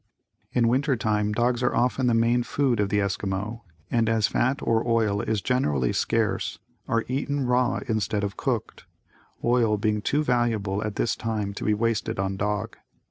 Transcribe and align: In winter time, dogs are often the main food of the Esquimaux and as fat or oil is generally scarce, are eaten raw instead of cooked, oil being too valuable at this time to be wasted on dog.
In 0.51 0.67
winter 0.67 0.95
time, 0.95 1.31
dogs 1.31 1.61
are 1.61 1.75
often 1.75 2.07
the 2.07 2.15
main 2.15 2.41
food 2.41 2.79
of 2.79 2.89
the 2.89 2.99
Esquimaux 2.99 3.63
and 3.91 4.09
as 4.09 4.25
fat 4.27 4.57
or 4.63 4.83
oil 4.87 5.21
is 5.21 5.43
generally 5.43 5.93
scarce, 5.93 6.57
are 6.87 7.05
eaten 7.07 7.45
raw 7.45 7.81
instead 7.87 8.23
of 8.23 8.35
cooked, 8.35 8.85
oil 9.45 9.77
being 9.77 10.01
too 10.01 10.23
valuable 10.23 10.83
at 10.83 10.95
this 10.95 11.15
time 11.15 11.53
to 11.53 11.63
be 11.65 11.75
wasted 11.75 12.17
on 12.17 12.35
dog. 12.35 12.77